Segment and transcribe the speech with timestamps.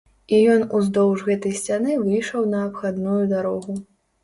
[0.35, 3.81] І ён уздоўж гэтай сцяны выйшаў на абхадную дарогу.